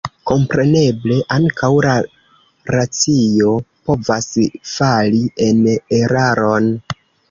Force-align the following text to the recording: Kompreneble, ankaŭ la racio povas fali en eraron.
Kompreneble, 0.29 1.17
ankaŭ 1.35 1.69
la 1.87 1.93
racio 2.77 3.55
povas 3.93 4.33
fali 4.75 5.25
en 5.51 5.67
eraron. 6.05 6.77